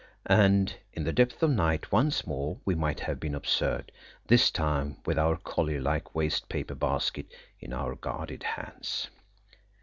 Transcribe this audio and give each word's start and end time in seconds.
And 0.25 0.73
in 0.93 1.03
the 1.03 1.13
depth 1.13 1.43
of 1.43 1.51
night 1.51 1.91
once 1.91 2.25
more 2.25 2.57
we 2.65 2.73
might 2.73 3.01
have 3.01 3.19
been 3.19 3.35
observed, 3.35 3.91
this 4.25 4.49
time 4.49 4.97
with 5.05 5.19
our 5.19 5.37
collier 5.37 5.79
like 5.79 6.15
waste 6.15 6.49
paper 6.49 6.73
basket 6.73 7.27
in 7.59 7.71
our 7.71 7.93
guarded 7.93 8.41
hands. 8.41 9.09